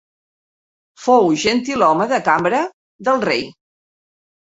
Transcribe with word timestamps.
Fou 1.03 1.27
gentilhome 1.45 2.09
de 2.15 2.21
cambra 2.31 2.65
del 3.11 3.25
rei. 3.31 3.49